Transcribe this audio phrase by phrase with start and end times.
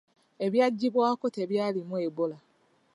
[0.45, 2.37] Ebyaggyibwako tebyalimu Ebola.